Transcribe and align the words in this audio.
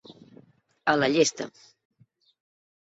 A 0.95 0.97
la 1.03 1.11
llesta. 1.17 1.49